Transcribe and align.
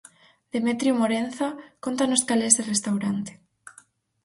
Demetrio 0.55 0.93
Morenza, 1.01 1.47
cóntanos 1.83 2.21
cal 2.27 2.41
é 2.43 2.47
ese 2.51 2.63
restaurante. 2.73 3.31